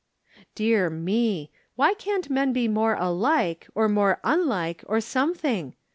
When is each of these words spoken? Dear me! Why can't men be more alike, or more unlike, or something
Dear 0.55 0.89
me! 0.89 1.51
Why 1.75 1.93
can't 1.93 2.27
men 2.31 2.53
be 2.53 2.67
more 2.67 2.95
alike, 2.95 3.67
or 3.75 3.87
more 3.87 4.19
unlike, 4.23 4.83
or 4.87 4.99
something 4.99 5.75